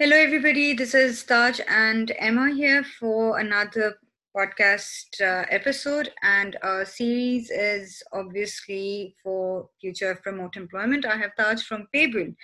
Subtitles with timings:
[0.00, 0.74] Hello, everybody.
[0.74, 3.94] This is Taj and Emma here for another
[4.36, 6.10] podcast uh, episode.
[6.24, 11.06] And our series is obviously for future of remote employment.
[11.06, 12.34] I have Taj from Fabl.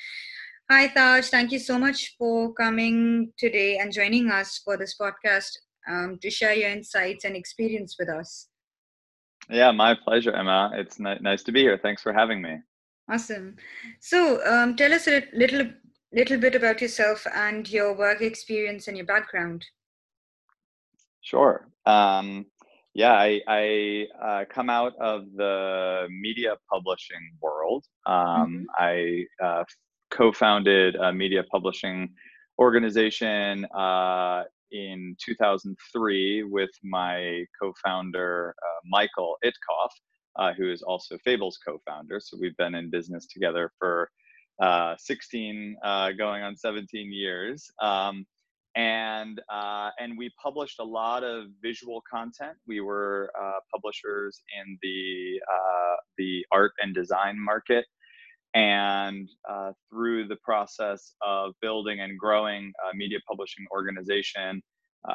[0.71, 1.27] Hi, Taj.
[1.27, 5.51] Thank you so much for coming today and joining us for this podcast
[5.91, 8.47] um, to share your insights and experience with us.
[9.49, 10.71] Yeah, my pleasure, Emma.
[10.75, 11.81] It's nice to be here.
[11.83, 12.59] Thanks for having me.
[13.11, 13.57] Awesome.
[13.99, 15.69] So, um, tell us a little
[16.13, 19.65] little bit about yourself and your work experience and your background.
[21.23, 21.69] Sure.
[21.87, 22.47] Um,
[22.95, 27.85] yeah, I, I uh, come out of the media publishing world.
[28.07, 28.65] Um, mm-hmm.
[28.79, 29.65] I uh,
[30.11, 32.09] co-founded a media publishing
[32.59, 39.91] organization uh, in 2003 with my co-founder uh, Michael Itkoff,
[40.37, 42.21] uh, who is also Fabl's co-founder.
[42.21, 44.11] So we've been in business together for
[44.61, 47.71] uh, 16 uh, going on 17 years.
[47.81, 48.27] Um,
[48.77, 52.57] and uh, and we published a lot of visual content.
[52.69, 57.85] We were uh, publishers in the uh, the art and design market,
[58.55, 64.63] and uh, through the process of building and growing a media publishing organization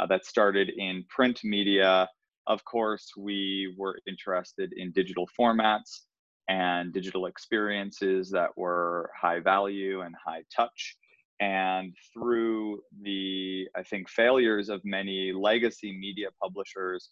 [0.10, 2.10] that started in print media.
[2.48, 6.02] Of course, we were interested in digital formats
[6.48, 10.96] and digital experiences that were high value and high touch.
[11.42, 17.10] And through the, I think, failures of many legacy media publishers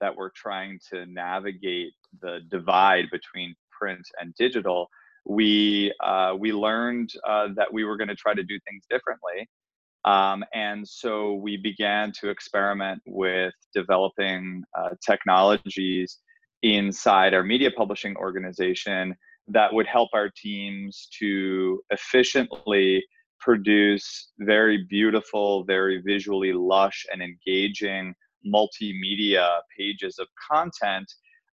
[0.00, 4.88] that were trying to navigate the divide between print and digital,
[5.26, 9.48] we uh, we learned uh, that we were going to try to do things differently,
[10.04, 16.18] um, and so we began to experiment with developing uh, technologies
[16.62, 19.14] inside our media publishing organization
[19.48, 23.04] that would help our teams to efficiently
[23.40, 28.14] produce very beautiful, very visually lush and engaging
[28.46, 31.06] multimedia pages of content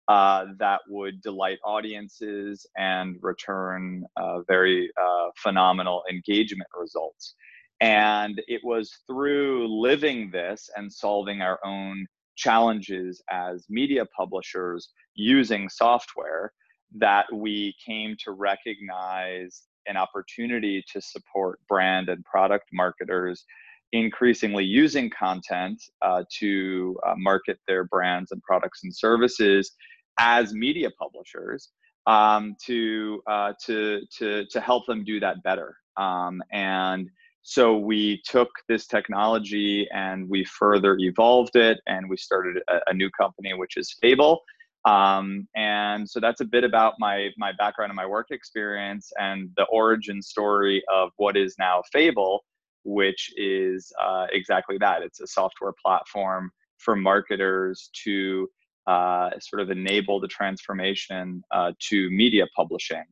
[0.07, 7.35] uh, that would delight audiences and return uh, very uh, phenomenal engagement results.
[7.79, 12.05] And it was through living this and solving our own
[12.35, 16.51] challenges as media publishers using software
[16.95, 23.45] that we came to recognize an opportunity to support brand and product marketers
[23.91, 29.71] increasingly using content uh, to uh, market their brands and products and services
[30.19, 31.69] as media publishers
[32.07, 35.75] um, to, uh, to, to, to help them do that better.
[35.97, 37.09] Um, and
[37.43, 42.93] so we took this technology and we further evolved it and we started a, a
[42.93, 44.37] new company, which is Fabl.
[44.85, 49.49] Um, and so that's a bit about my my background and my work experience and
[49.57, 52.39] the origin story of what is now Fabl,
[52.85, 55.01] which is uh, exactly that.
[55.01, 58.49] It's a software platform for marketers to
[58.87, 63.03] uh, sort of enable the transformation uh, to media publishing,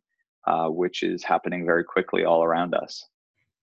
[0.48, 3.06] uh, which is happening very quickly all around us.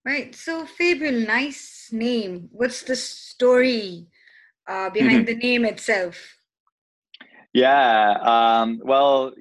[0.05, 0.33] Right.
[0.33, 2.49] So, Fabl, nice name.
[2.51, 4.07] What's the story
[4.67, 6.39] uh, behind the name itself?
[7.53, 8.13] Yeah.
[8.21, 9.33] Um, well,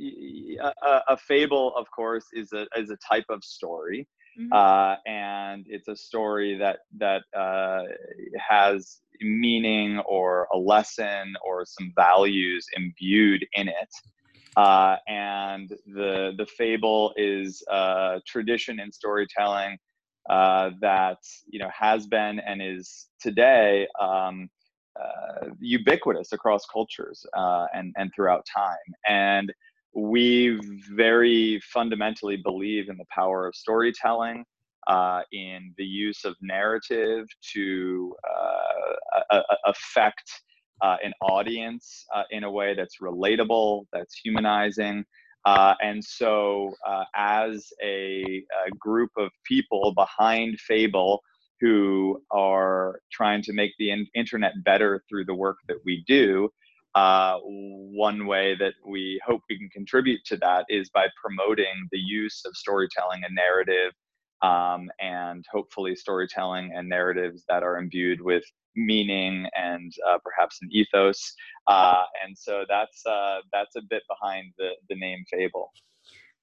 [0.62, 4.08] a, a, fable, of course, is a is a type of story,
[4.38, 4.52] mm-hmm.
[4.52, 7.82] uh, and it's a story that that uh,
[8.38, 13.90] has meaning or a lesson or some values imbued in it.
[14.56, 19.76] Uh, and the the fable is a tradition in storytelling
[20.28, 24.49] uh, that you know has been and is today um,
[25.00, 28.77] uh, ubiquitous across cultures uh, and and throughout time.
[29.09, 29.53] And
[29.94, 30.61] we
[30.93, 34.44] very fundamentally believe in the power of storytelling,
[34.88, 38.15] uh, in the use of narrative to
[39.31, 40.31] uh, affect
[40.83, 45.05] uh, an audience in a way that's relatable, that's humanizing.
[45.48, 51.20] Uh, and so, uh, as a, a, group of people behind Fabl
[51.58, 56.50] who are trying to make the in- internet better through the work that we do,
[56.94, 61.99] uh, one way that we hope we can contribute to that is by promoting the
[61.99, 63.93] use of storytelling and narrative
[64.43, 68.44] um, and hopefully storytelling and narratives that are imbued with
[68.78, 71.34] meaning and uh, perhaps an ethos.
[71.66, 75.66] Uh, and so that's uh, that's a bit behind the the name Fabl.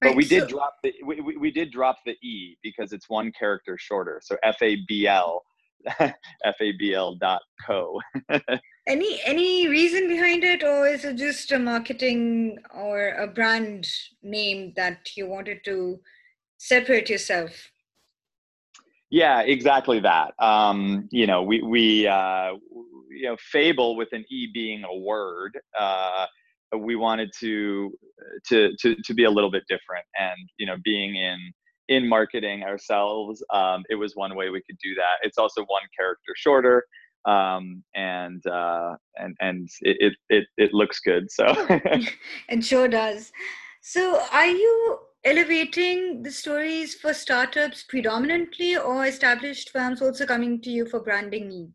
[0.02, 3.08] Right, but we did drop the we, we, we did drop the e because it's
[3.08, 4.20] one character shorter.
[4.22, 5.42] So F A B L
[5.98, 8.00] F A B L dot co.
[8.86, 13.86] any any reason behind it, or is it just a marketing or a brand
[14.22, 16.00] name that you wanted to
[16.58, 17.70] separate yourself?
[19.10, 20.34] Yeah, exactly that.
[20.38, 22.52] Um, you know, we we uh,
[23.10, 25.58] you know fable with an e being a word.
[25.78, 26.26] Uh,
[26.76, 27.92] we wanted to
[28.48, 31.38] to to to be a little bit different, and you know, being in
[31.88, 35.18] in marketing ourselves, um, it was one way we could do that.
[35.22, 36.84] It's also one character shorter,
[37.26, 41.30] um, and uh, and and it, it it looks good.
[41.30, 41.44] So
[42.48, 43.32] it sure does.
[43.82, 50.70] So, are you elevating the stories for startups predominantly, or established firms also coming to
[50.70, 51.72] you for branding needs?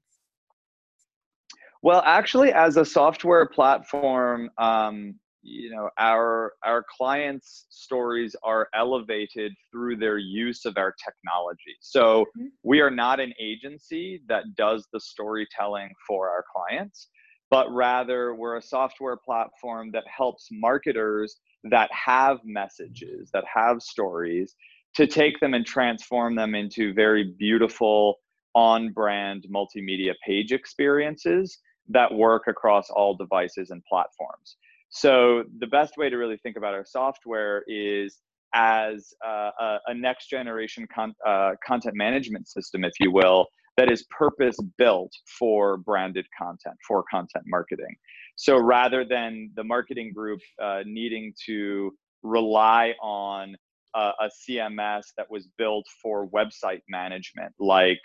[1.84, 9.54] Well, actually, as a software platform, um, you know our our clients stories are elevated
[9.72, 12.48] through their use of our technology so mm-hmm.
[12.64, 17.10] we are not an agency that does the storytelling for our clients
[17.50, 24.56] but rather we're a software platform that helps marketers that have messages that have stories
[24.96, 28.18] to take them and transform them into very beautiful
[28.54, 34.58] on brand multimedia page experiences that work across all devices and platforms
[34.90, 38.20] so the best way to really think about our software is
[38.54, 43.48] as uh, a, a, next generation con- uh, content management system, if you will,
[43.78, 47.96] that is purpose built for branded content, for content marketing.
[48.42, 51.94] So rather than the marketing group uh, needing to
[52.24, 53.56] rely on
[53.94, 58.02] a, a CMS that was built for website management, like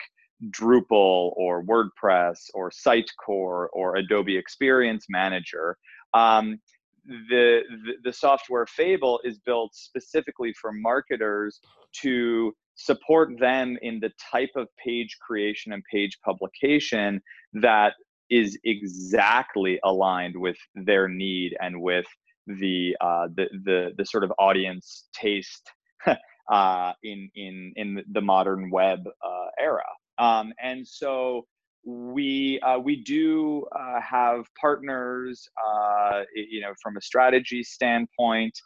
[0.51, 5.75] Drupal or WordPress or Sitecore or Adobe Experience Manager,
[6.13, 6.59] um,
[7.03, 11.59] the, the, the software Fabl is built specifically for marketers
[12.03, 17.19] to support them in the type of page creation and page publication
[17.53, 17.93] that
[18.29, 22.05] is exactly aligned with their need and with
[22.47, 25.71] the uh, the, the the sort of audience taste
[26.51, 29.83] uh, in in in the modern web uh, era.
[30.17, 31.45] Um, and so
[31.85, 38.57] we uh, we do uh, have partners, uh, you know, from a strategy standpoint,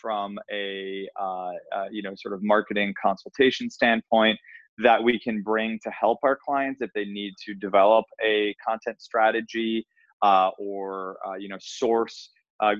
[0.00, 1.08] from a
[1.90, 4.38] you know sort of marketing consultation standpoint
[4.78, 9.00] that we can bring to help our clients if they need to develop a content
[9.00, 9.86] strategy
[10.22, 12.30] or you know source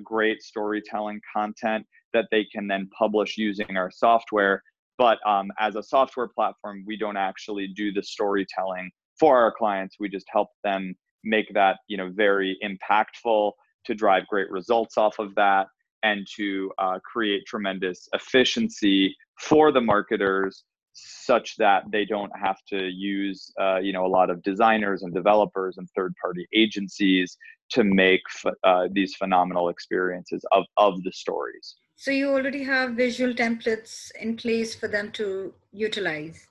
[0.02, 4.62] great storytelling content that they can then publish using our software.
[4.96, 9.96] But um, as a software platform, we don't actually do the storytelling for our clients
[9.99, 10.94] we just help them
[11.25, 13.52] make that you know very impactful
[13.87, 15.67] to drive great results off of that
[16.02, 20.64] and to uh, create tremendous efficiency for the marketers
[20.94, 25.12] such that they don't have to use uh, you know a lot of designers and
[25.12, 27.37] developers and third party agencies
[27.70, 28.23] to make
[28.62, 31.76] uh, these phenomenal experiences of, of the stories.
[31.96, 36.46] So you already have visual templates in place for them to utilize?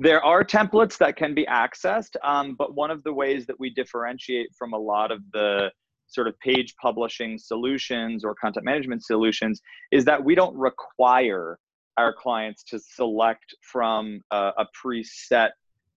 [0.00, 3.70] There are templates that can be accessed, um, but one of the ways that we
[3.70, 5.70] differentiate from a lot of the
[6.06, 9.60] sort of page publishing solutions or content management solutions
[9.92, 11.58] is that we don't require
[11.98, 15.50] our clients to select from a, a preset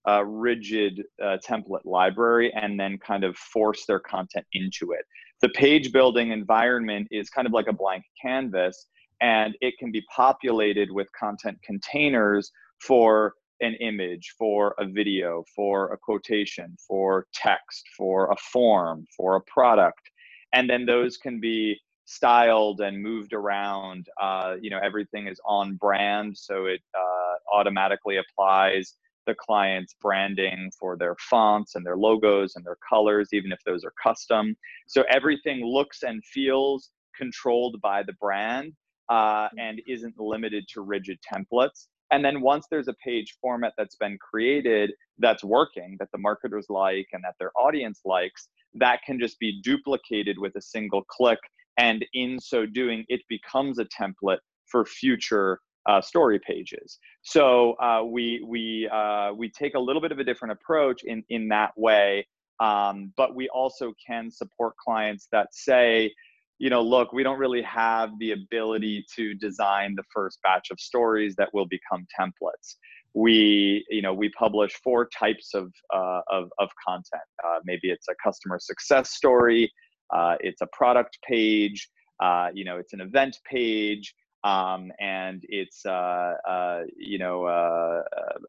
[0.10, 5.06] uh, rigid uh, template library and then kind of force their content into it.
[5.42, 8.88] The page building environment is kind of like a blank canvas
[9.22, 15.94] and it can be populated with content containers for an image, for a video, for
[15.94, 20.02] a quotation, for text, for a form, for a product.
[20.54, 21.80] And then those can be
[22.12, 24.08] styled and moved around.
[24.22, 28.96] Uh, you know, everything is on brand, so it uh, automatically applies
[29.28, 33.86] the client's branding for their fonts and their logos and their colors, even if those
[33.86, 34.56] are custom.
[34.88, 38.74] So everything looks and feels controlled by the brand
[39.10, 41.88] uh, and isn't limited to rigid templates.
[42.12, 46.66] And then once there's a page format that's been created that's working, that the marketers
[46.68, 51.40] like and that their audience likes, that can just be duplicated with a single click.
[51.78, 57.00] And in so doing, it becomes a template for future uh, story pages.
[57.24, 61.24] So uh, we we uh, we take a little bit of a different approach in
[61.30, 62.28] in that way,
[62.60, 66.14] um, but we also can support clients that say,
[66.60, 70.80] you know, look, we don't really have the ability to design the first batch of
[70.80, 72.76] stories that will become templates.
[73.14, 77.24] We, you know, we publish four types of uh, of, of content.
[77.44, 79.72] Uh, maybe it's a customer success story,
[80.12, 81.90] uh, it's a product page,
[82.22, 84.14] uh, you know, it's an event page,
[84.44, 88.02] um, and it's uh, uh, you know uh,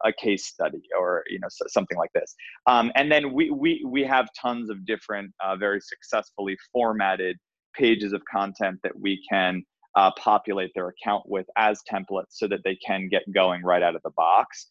[0.05, 2.35] a case study or you know something like this.
[2.67, 7.37] Um, and then we we we have tons of different uh, very successfully formatted
[7.75, 9.63] pages of content that we can
[10.19, 14.03] populate their account with as templates so that they can get going right out of
[14.03, 14.69] the box.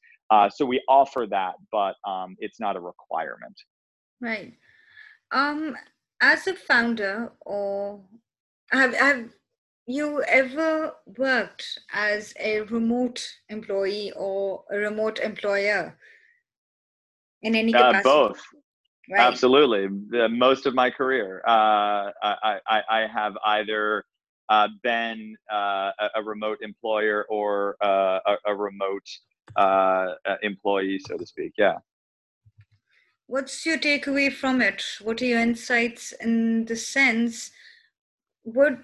[0.56, 3.56] So we offer that, but um, it's not a requirement.
[4.20, 4.54] Right.
[5.32, 5.76] Um,
[6.22, 8.02] as a founder, or
[8.72, 9.30] have have
[9.88, 15.98] you ever worked as a remote employee or a remote employer
[17.42, 18.10] in any uh, capacity?
[18.10, 18.42] Uh, both.
[19.10, 19.20] Right.
[19.20, 19.88] Absolutely.
[20.10, 24.06] The, most of my career, uh, I, I, I, have either
[24.48, 29.10] uh, been uh, a, a, remote employer or uh, a, a, remote
[29.58, 30.14] uh,
[30.44, 31.54] employee, so to speak.
[31.58, 31.78] Yeah.
[33.32, 34.84] What's your takeaway from it?
[35.02, 37.52] What are your insights in the sense?
[38.44, 38.78] What,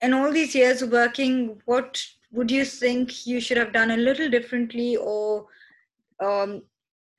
[0.00, 3.96] in all these years of working, what would you think you should have done a
[3.98, 5.48] little differently or
[6.18, 6.62] um,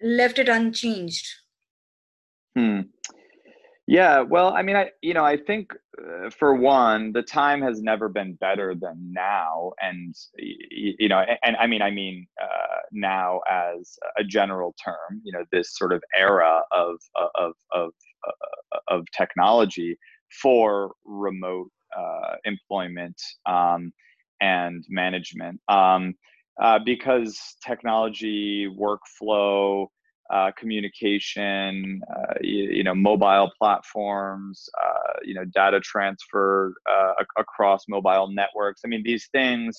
[0.01, 1.27] left it unchanged?
[2.55, 2.79] Hmm.
[3.93, 5.71] Yeah, well, I mean, I you know, I think
[6.01, 11.19] uh, for one, the time has never been better than now, and you, you know,
[11.19, 15.77] and, and, I mean, I mean uh, now as a general term, you know, this
[15.77, 16.95] sort of era of
[17.35, 17.91] of of
[18.27, 19.95] uh, of technology
[20.41, 23.93] for remote uh, employment um,
[24.41, 26.15] and management, um,
[26.59, 29.85] uh, because technology workflow
[30.33, 38.27] uh, communication, uh, you, know, mobile platforms, uh, you know, data transfer uh, across mobile
[38.27, 38.81] networks.
[38.83, 39.77] I mean, these things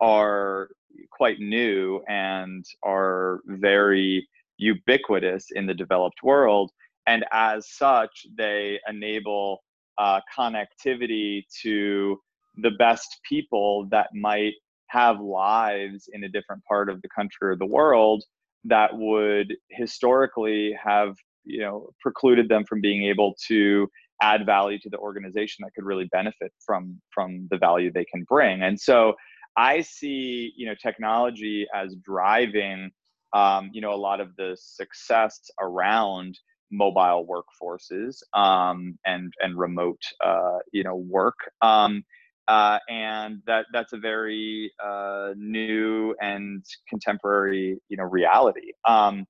[0.00, 0.68] are
[1.10, 6.70] quite new and are very ubiquitous in the developed world.
[7.08, 9.64] And as such, they enable
[9.98, 12.16] uh, connectivity to
[12.62, 14.54] the best people that might
[14.86, 18.22] have lives in a different part of the country or the world
[18.68, 23.88] that would historically have you know precluded them from being able to
[24.22, 28.24] add value to the organization that could really benefit from from the value they can
[28.24, 28.62] bring.
[28.62, 29.14] And so
[29.58, 32.90] i see you know technology as driving
[33.32, 36.38] um, you know a lot of the success around
[36.70, 41.36] mobile workforces um, and and remote uh, you know work.
[41.62, 42.04] Um,
[42.48, 48.72] uh, and that that's a very uh, new and contemporary you know reality.
[48.86, 49.26] Um,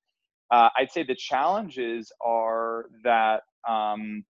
[0.51, 4.25] uh, I'd say the challenges are that um,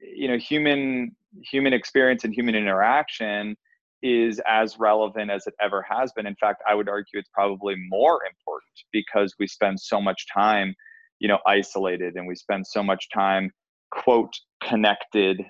[0.00, 3.56] you know human human experience and human interaction
[4.02, 6.26] is as relevant as it ever has been.
[6.26, 10.74] In fact, I would argue it's probably more important because we spend so much time
[11.18, 13.50] you know isolated and we spend so much time
[13.90, 15.42] quote connected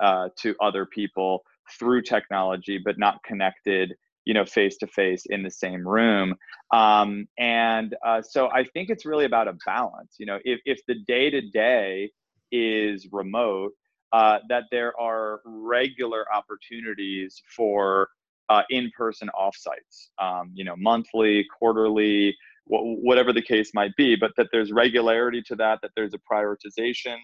[0.00, 1.42] uh, to other people
[1.78, 6.34] through technology but not connected you know face to face in the same room.
[6.72, 10.80] Um, and uh, so i think it's really about a balance you know if, if
[10.86, 12.10] the day to day
[12.50, 13.72] is remote
[14.12, 18.08] uh, that there are regular opportunities for
[18.48, 22.34] uh, in-person offsites um, you know monthly quarterly
[22.66, 26.20] wh- whatever the case might be but that there's regularity to that that there's a
[26.32, 27.16] prioritization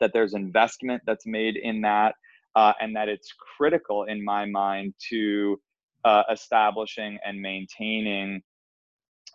[0.00, 2.14] that there's investment that's made in that
[2.56, 5.60] uh, and that it's critical in my mind to
[6.04, 8.42] uh, establishing and maintaining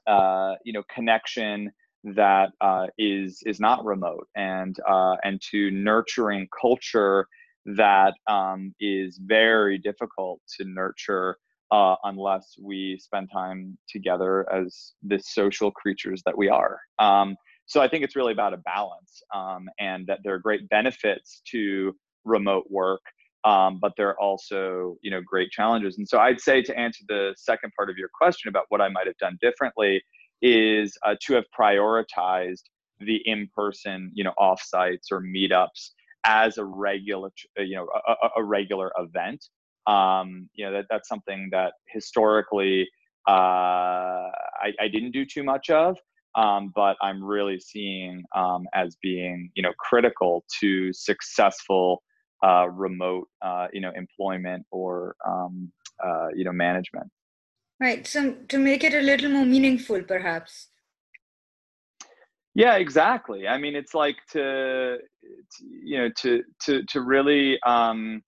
[0.08, 1.72] uh, you know connection
[2.04, 7.28] that uh, is is not remote and uh, and to nurturing culture
[7.66, 11.38] that um, is very difficult to nurture
[11.72, 16.80] uh, unless we spend time together as the social creatures that we are.
[16.98, 17.36] Um,
[17.66, 21.42] so I think it's really about a balance, um, and that there are great benefits
[21.52, 21.96] to
[22.26, 23.02] remote work
[23.46, 25.98] um, but there are also you know great challenges.
[25.98, 28.90] And so i'd say to answer the second part of your question about what i
[28.90, 30.04] might have done differently
[30.42, 32.64] is uh, to have prioritized
[33.00, 35.92] the in-person you know offsites or meetups
[36.26, 39.46] as a regular you know a, a regular event.
[39.88, 42.88] Um, you know that, that's something that historically
[43.28, 45.98] uh, I, I didn't do too much of
[46.36, 52.04] um, but I'm really seeing um, as being you know critical to successful
[52.44, 55.72] uh, remote uh, you know employment or um,
[56.04, 57.10] uh, you know management.
[57.80, 60.68] Right so to make it a little more meaningful perhaps.
[62.56, 63.48] Yeah exactly.
[63.48, 68.22] I mean it's like to, to you know to to to really um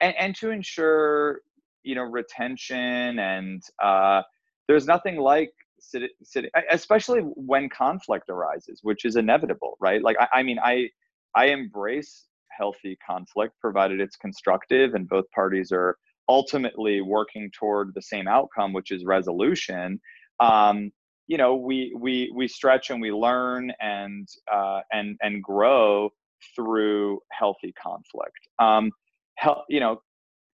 [0.00, 1.40] and, and to ensure
[1.82, 4.22] you know retention and uh
[4.68, 10.02] there's nothing like sitting especially when conflict arises which is inevitable right?
[10.02, 10.88] Like i, I mean i
[11.34, 12.26] i embrace
[12.56, 15.96] healthy conflict, provided it's constructive and both parties are
[16.28, 20.00] ultimately working toward the same outcome, which is resolution.
[20.38, 20.90] Um,
[21.26, 26.10] you know, we we we stretch and we learn and uh, and and grow
[26.56, 28.48] through healthy conflict.
[28.58, 28.90] Um,
[29.36, 30.00] hel- you know,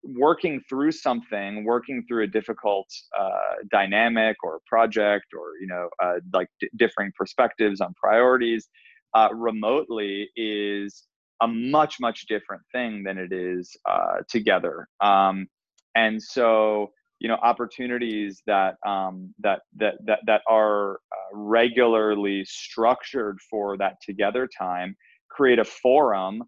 [0.03, 2.89] working through something, working through a difficult
[3.19, 8.69] uh, dynamic or project, or you know, uh, like d- differing perspectives on priorities
[9.15, 11.05] uh, remotely is
[11.43, 14.89] a much much different thing than it is uh, together.
[15.01, 15.47] Um,
[15.95, 23.39] and so you know opportunities that um, that that that that are uh, regularly structured
[23.51, 24.97] for that together time
[25.31, 26.43] create a forum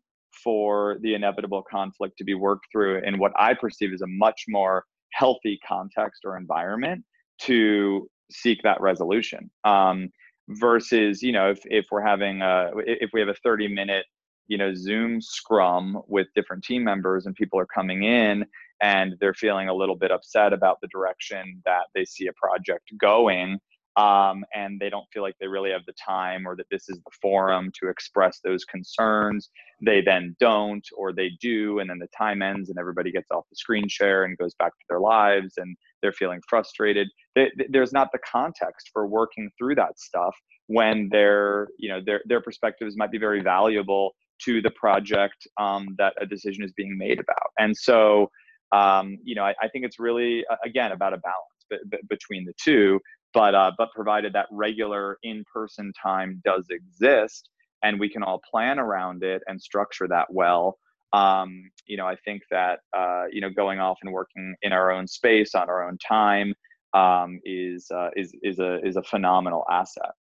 [0.45, 4.45] for the inevitable conflict to be worked through in what I perceive as a much
[4.49, 7.05] more healthy context or environment
[7.43, 9.51] to seek that resolution.
[9.65, 10.11] Um,
[10.51, 14.07] versus, you know, if, if we're having a, if we have a 30 minute,
[14.49, 18.45] you know, Zoom scrum with different team members and people are coming in
[18.81, 22.91] and they're feeling a little bit upset about the direction that they see a project
[22.99, 23.59] going
[23.99, 26.99] um, and they don't feel like they really have the time or that this is
[26.99, 29.51] the forum to express those concerns.
[29.85, 33.49] They then don't, or they do, and then the time ends and everybody gets off
[33.51, 37.09] the screen share and goes back to their lives and they're feeling frustrated.
[37.35, 40.37] There's not the context for working through that stuff
[40.69, 44.15] when their, you know, their, their perspectives might be very valuable
[44.45, 47.51] to the project um, that a decision is being made about.
[47.59, 48.31] And so,
[48.73, 52.45] um, you know, I, I, think it's really, again, about a balance b- b- between
[52.45, 53.01] the two
[53.35, 57.49] but uh, but provided that regular in-person time does exist
[57.83, 60.79] and we can all plan around it and structure that well
[61.13, 64.91] um, you know i think that uh, you know going off and working in our
[64.91, 66.55] own space on our own time
[66.95, 70.13] um, is uh, is is a is a phenomenal asset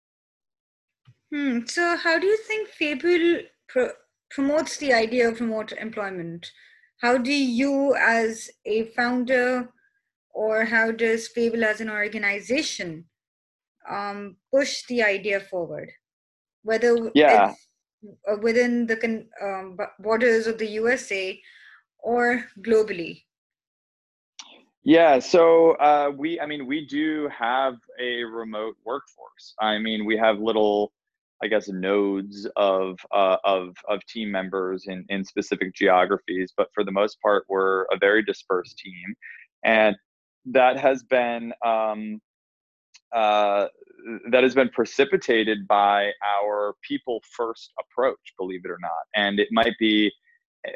[1.32, 1.60] hmm.
[1.66, 3.92] so how do you think Fabl pro-
[4.30, 6.50] promotes the idea of remote employment
[6.98, 9.70] how do you as a founder
[10.32, 13.04] or how does Fabl as an organization
[13.88, 15.90] um, push the idea forward,
[16.62, 17.52] whether yeah.
[18.30, 21.40] Uh, within the con- um, borders of the USA
[21.98, 23.22] or globally?
[24.84, 29.54] Yeah, so uh, we, I mean, we do have a remote workforce.
[29.60, 30.92] I mean, we have little,
[31.42, 36.84] I guess, nodes of uh, of of team members in in specific geographies, but for
[36.84, 39.14] the most part, we're a very dispersed team,
[39.64, 39.96] and
[40.46, 42.20] that has been um,
[43.14, 43.66] uh,
[44.30, 49.04] that has been precipitated by our people first approach believe it or not.
[49.14, 50.12] And it might be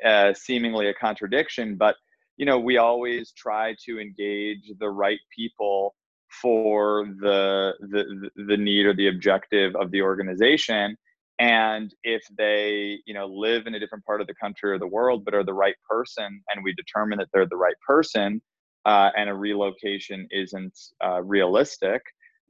[0.04, 1.96] uh, seemingly a contradiction but
[2.36, 5.94] you know we always try to engage the right people
[6.42, 10.96] for the the the need or the objective of the organization
[11.38, 14.86] and if they you know live in a different part of the country or the
[14.86, 18.40] world but are the right person and we determine that they're the right person
[18.86, 22.02] uh, and a relocation isn't uh, realistic,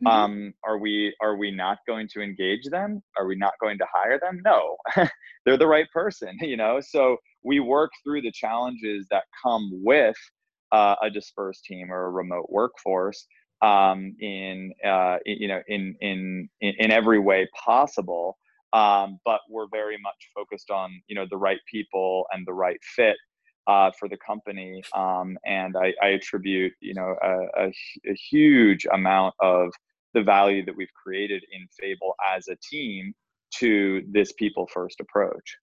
[0.03, 0.07] mm-hmm.
[0.07, 3.03] um, are we are we not going to engage them?
[3.19, 4.41] Are we not going to hire them?
[4.45, 4.77] No,
[5.45, 6.39] they're the right person.
[6.41, 10.17] You know, so we work through the challenges that come with
[10.73, 13.27] uh, a dispersed team or a remote workforce
[13.63, 18.39] um, in, uh, you know in, in in every way possible.
[18.73, 22.79] Um, but we're very much focused on you know the right people and the right
[22.83, 23.17] fit
[23.67, 24.83] uh, for the company.
[24.95, 27.73] Um, and I, I, attribute, you know, a, a,
[28.09, 29.71] a, huge amount of
[30.15, 33.15] the value that we've created in Fabl as a team
[33.57, 35.57] to this people first approach.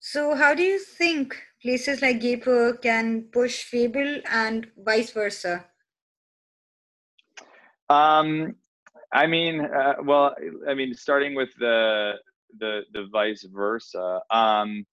[0.00, 5.66] So, how do you think places like Gaper can push Fabl and vice versa?
[7.90, 8.56] Um,
[9.12, 10.34] I mean, uh, well,
[10.68, 12.14] I mean, starting with the
[12.58, 14.20] the the vice versa.
[14.30, 14.84] Um,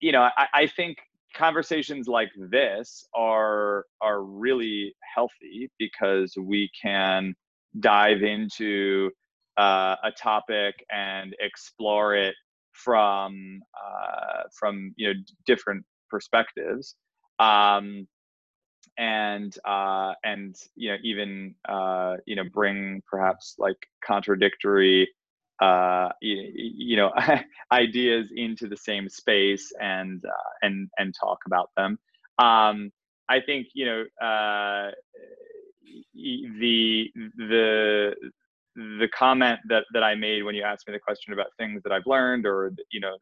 [0.00, 0.98] you know, I, I think
[1.34, 7.34] conversations like this are are really healthy because we can
[7.80, 9.10] dive into
[9.58, 12.34] uh, a topic and explore it
[12.72, 16.96] from uh, from you know different perspectives
[17.38, 18.06] um,
[18.98, 25.08] and uh, and you know even uh, you know bring perhaps like contradictory
[25.60, 27.12] uh, you, you, know
[27.72, 31.98] ideas into the same space and uh, and and talk about them.
[32.38, 32.90] Um,
[33.28, 34.90] I think you know uh,
[36.14, 38.14] the the
[38.74, 41.92] the comment that that I made when you asked me the question about things that
[41.92, 43.16] I've learned or you know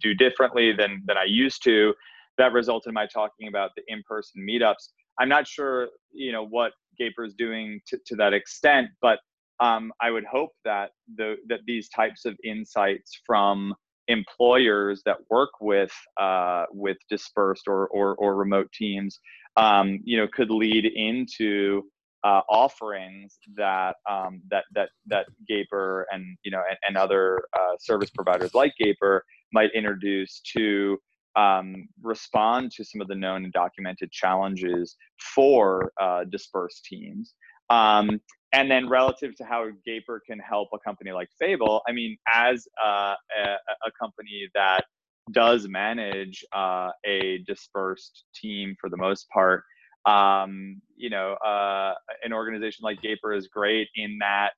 [0.00, 1.94] do differently than than I used to
[2.38, 4.90] that resulted in my talking about the in-person meetups.
[5.18, 9.18] I'm not sure you know what Gaper is doing to, to that extent, but
[9.60, 13.74] um, I would hope that the that these types of insights from
[14.08, 19.20] employers that work with uh, with dispersed or, or, or remote teams,
[19.56, 21.82] um, you know, could lead into
[22.24, 27.76] uh, offerings that um, that that that Gaper and you know and, and other uh,
[27.78, 30.98] service providers like Gaper might introduce to
[31.36, 34.96] um, respond to some of the known and documented challenges
[35.34, 37.34] for uh, dispersed teams.
[37.68, 38.20] Um,
[38.52, 42.66] and then relative to how Gaper can help a company like Fabl, I mean, as
[42.82, 44.84] uh, a, a, company that
[45.32, 49.64] does manage uh, a dispersed team for the most part,
[50.06, 54.50] um, you know, uh, an organization like Gaper is great in that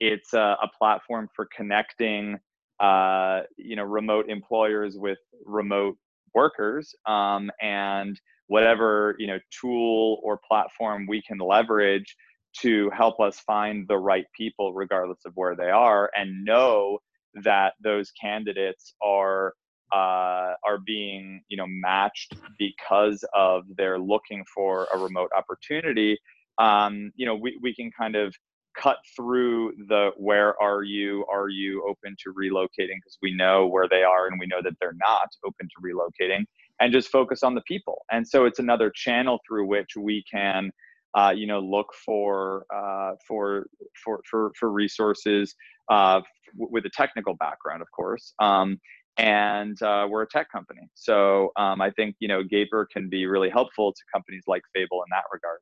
[0.00, 2.38] it's a, a platform for connecting,
[2.80, 5.96] uh, you know, remote employers with remote
[6.36, 12.14] workers, um, and whatever you know tool or platform we can leverage
[12.60, 16.98] to help us find the right people, regardless of where they are, and know
[17.42, 19.54] that those candidates are
[19.92, 26.18] uh, are being you know matched because of they're looking for a remote opportunity
[26.58, 28.34] um, you know we, we can kind of
[28.80, 33.88] cut through the where are you are you open to relocating because we know where
[33.88, 36.44] they are and we know that they're not open to relocating
[36.80, 40.70] and just focus on the people and so it's another channel through which we can
[41.16, 43.66] uh, you know look for uh, for
[44.04, 45.54] for for for resources
[45.90, 46.20] uh,
[46.54, 48.78] with a technical background of course um,
[49.18, 50.88] and uh, we're a tech company.
[50.94, 55.00] So um, I think you know Gaper can be really helpful to companies like Fabl
[55.04, 55.58] in that regard.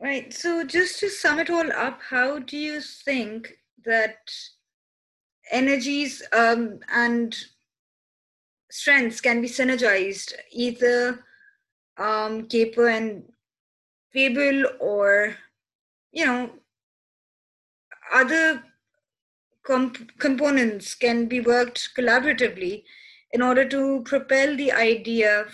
[0.00, 0.32] Right.
[0.32, 3.52] So just to sum it all up, how do you think
[3.84, 4.30] that
[5.50, 7.36] energies um, and
[8.70, 11.24] strengths can be synergized, either
[11.96, 13.24] um, Gaper and
[14.14, 15.36] Fabl, or
[16.12, 16.50] you know
[18.12, 18.62] other
[19.66, 22.84] comp- components can be worked collaboratively
[23.32, 25.46] in order to propel the idea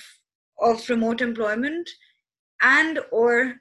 [0.61, 1.89] of remote employment
[2.61, 3.61] and or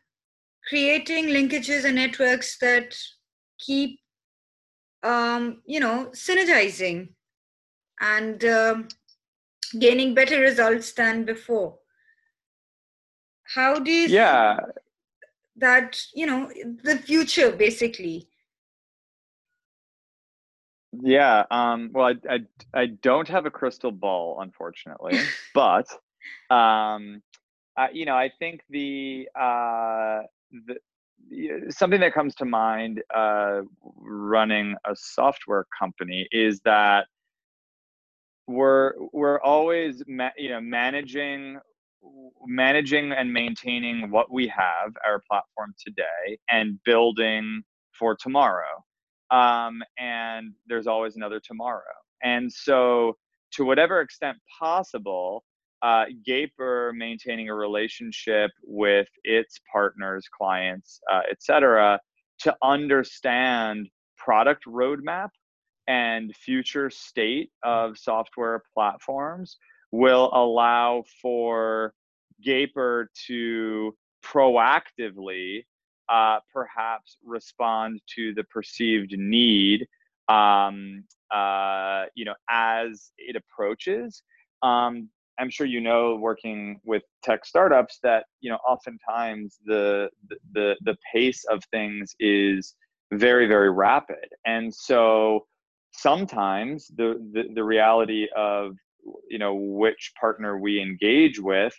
[0.68, 2.96] creating linkages and networks that
[3.60, 4.00] keep
[5.04, 7.10] um, you know synergizing
[8.00, 8.88] and um,
[9.80, 11.78] gaining better results than before
[13.44, 14.58] how do you yeah
[15.56, 16.50] that you know
[16.84, 18.28] the future basically
[21.02, 21.46] yeah.
[21.50, 25.20] Um, well, I, I, I don't have a crystal ball, unfortunately,
[25.54, 25.88] but
[26.50, 27.22] um,
[27.76, 30.22] uh, you know, I think the, uh,
[30.68, 30.76] the
[31.70, 33.62] something that comes to mind uh,
[33.98, 37.08] running a software company is that
[38.48, 41.58] we're we're always ma- you know managing
[42.46, 47.64] managing and maintaining what we have our platform today and building
[47.98, 48.84] for tomorrow
[49.34, 51.82] um, and there's always another tomorrow.
[52.24, 53.18] And so,
[53.54, 55.44] to whatever extent possible,
[55.84, 62.00] uh, Gaper maintaining a relationship with its partners, clients, uh, etc.,
[62.40, 65.30] to understand product roadmap
[65.88, 69.58] and future state of software platforms
[69.92, 71.94] will allow for
[72.42, 75.66] Gaper to proactively
[76.10, 79.86] uh, perhaps respond to the perceived need
[80.30, 84.24] um, uh, you know as it approaches
[84.62, 90.10] um, i'm sure you know working with tech startups that you know oftentimes the
[90.54, 92.76] the the pace of things is
[93.18, 94.28] very very rapid.
[94.46, 95.46] And so
[95.92, 98.76] sometimes the, the the reality of
[99.30, 101.74] you know which partner we engage with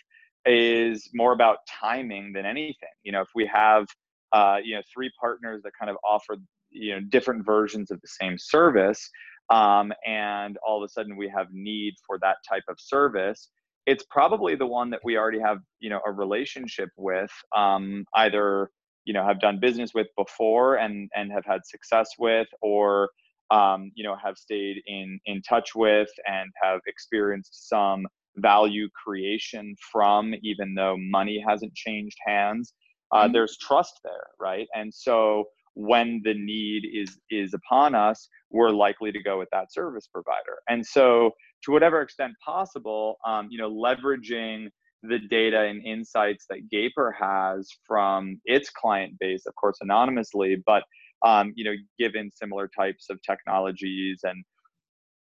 [0.45, 2.89] is more about timing than anything.
[3.03, 3.85] You know if we have
[4.31, 6.37] uh, you know three partners that kind of offer
[6.71, 9.09] you know different versions of the same service
[9.49, 13.49] um, and all of a sudden we have need for that type of service
[13.85, 18.69] it's probably the one that we already have you know a relationship with um, either
[19.05, 23.09] you know have done business with before and and have had success with or
[23.51, 28.05] um, you know have stayed in in touch with and have experienced some
[28.37, 32.73] value creation from even though money hasn't changed hands
[33.13, 33.33] uh, mm-hmm.
[33.33, 35.45] there's trust there right and so
[35.75, 40.57] when the need is is upon us we're likely to go with that service provider.
[40.69, 41.31] And so
[41.63, 44.67] to whatever extent possible um, you know leveraging
[45.03, 50.83] the data and insights that gaper has from its client base of course anonymously but
[51.25, 54.43] um, you know given similar types of technologies and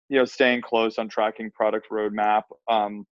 [0.10, 3.06] you know staying close on tracking product roadmap um,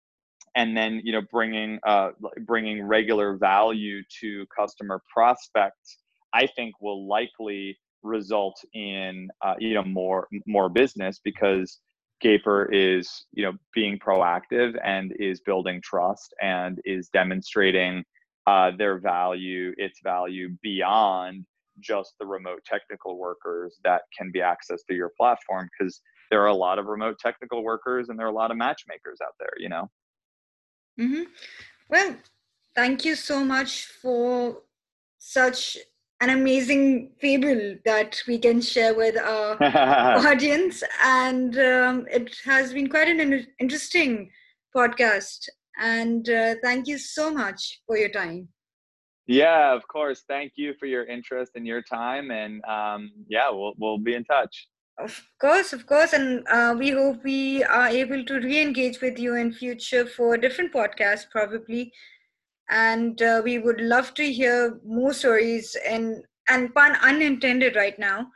[0.56, 2.10] and then you know bringing uh,
[2.46, 5.98] bringing regular value to customer prospects
[6.34, 11.80] i think will likely result in uh, you know more more business because
[12.20, 18.04] gaper is you know being proactive and is building trust and is demonstrating
[18.46, 21.44] uh, their value its value beyond
[21.80, 26.48] just the remote technical workers that can be accessed through your platform because there are
[26.48, 29.52] a lot of remote technical workers and there are a lot of matchmakers out there
[29.58, 29.90] you know
[31.00, 31.22] mm-hmm.
[31.88, 32.14] well
[32.74, 34.58] thank you so much for
[35.18, 35.78] such
[36.24, 39.62] an amazing fable that we can share with our
[40.26, 40.82] audience.
[41.02, 44.30] And um, it has been quite an interesting
[44.74, 45.48] podcast.
[45.78, 48.48] And uh, thank you so much for your time.
[49.26, 50.24] Yeah of course.
[50.26, 52.30] Thank you for your interest and your time.
[52.30, 54.68] And um, yeah we'll, we'll be in touch.
[54.98, 56.14] Of course of course.
[56.14, 60.72] And uh, we hope we are able to re-engage with you in future for different
[60.72, 61.92] podcasts probably
[62.70, 68.26] and uh, we would love to hear more stories and and pun unintended right now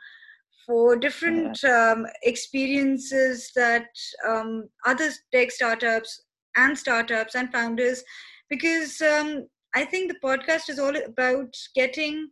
[0.65, 3.87] for different um, experiences that
[4.27, 6.21] um, other tech startups
[6.55, 8.03] and startups and founders
[8.49, 12.29] because um, i think the podcast is all about getting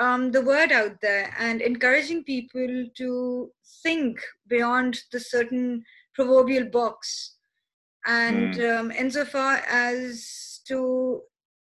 [0.00, 3.50] um, the word out there and encouraging people to
[3.82, 5.82] think beyond the certain
[6.14, 7.36] proverbial box
[8.06, 8.78] and mm.
[8.78, 11.22] um, insofar as to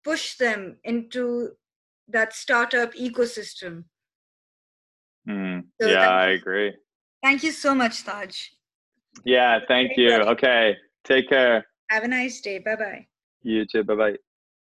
[0.04, 1.50] push them into
[2.08, 3.84] that startup ecosystem.
[5.28, 5.64] Mm.
[5.80, 6.74] so yeah i agree.
[7.22, 8.34] Thank you so much taj.
[9.24, 10.10] Yeah thank you.
[10.34, 11.64] okay take care.
[11.90, 12.58] Have a nice day.
[12.58, 13.06] Bye bye
[13.42, 13.84] you too.
[13.84, 14.31] Bye bye